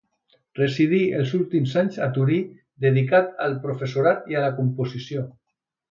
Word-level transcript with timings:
Residí 0.59 1.01
els 1.17 1.33
últims 1.39 1.75
anys 1.83 2.01
a 2.07 2.09
Tori 2.17 2.39
dedicat 2.89 3.33
al 3.49 3.57
professorat 3.69 4.29
i 4.35 4.41
a 4.41 4.47
la 4.49 4.53
composició. 4.61 5.29